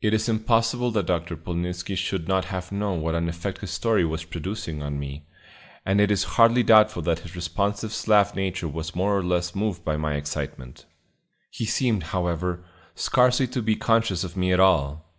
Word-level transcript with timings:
It 0.00 0.14
is 0.14 0.26
impossible 0.26 0.90
that 0.92 1.04
Dr. 1.04 1.36
Polnitzski 1.36 1.98
should 1.98 2.26
not 2.26 2.46
have 2.46 2.72
known 2.72 3.02
what 3.02 3.14
an 3.14 3.28
effect 3.28 3.58
his 3.58 3.72
story 3.72 4.02
was 4.02 4.24
producing 4.24 4.82
on 4.82 4.98
me, 4.98 5.26
and 5.84 6.00
it 6.00 6.10
is 6.10 6.24
hardly 6.40 6.62
doubtful 6.62 7.02
that 7.02 7.18
his 7.18 7.36
responsive 7.36 7.92
Slav 7.92 8.34
nature 8.34 8.68
was 8.68 8.96
more 8.96 9.14
or 9.14 9.22
less 9.22 9.54
moved 9.54 9.84
by 9.84 9.98
my 9.98 10.14
excitement. 10.14 10.86
He 11.50 11.66
seemed, 11.66 12.04
however, 12.04 12.64
scarcely 12.94 13.46
to 13.48 13.60
be 13.60 13.76
conscious 13.76 14.24
of 14.24 14.34
me 14.34 14.50
at 14.50 14.60
all. 14.60 15.12